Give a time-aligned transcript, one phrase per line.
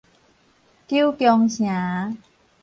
[0.87, 2.17] 九芎城